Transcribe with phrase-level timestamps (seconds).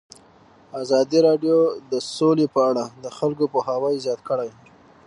[0.81, 1.57] ازادي راډیو
[1.91, 4.49] د سوله په اړه د خلکو پوهاوی زیات کړی.